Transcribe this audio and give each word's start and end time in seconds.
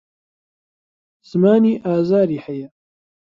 زمانی 1.29 1.73
ئازاری 1.85 2.39
هەیە. 2.45 2.67